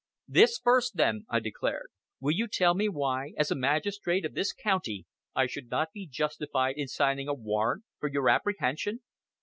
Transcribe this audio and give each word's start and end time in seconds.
"This 0.27 0.57
first, 0.57 0.95
then," 0.97 1.27
I 1.29 1.39
declared. 1.39 1.89
"Will 2.19 2.31
you 2.31 2.47
tell 2.47 2.73
me 2.73 2.89
why, 2.89 3.33
as 3.37 3.51
a 3.51 3.55
magistrate 3.55 4.25
of 4.25 4.33
this 4.33 4.51
county, 4.51 5.05
I 5.35 5.45
should 5.45 5.69
not 5.69 5.89
be 5.93 6.07
justified 6.07 6.73
in 6.75 6.87
signing 6.87 7.27
a 7.27 7.35
warrant 7.35 7.83
for 7.99 8.09
your 8.09 8.27
apprehension?" 8.27 9.01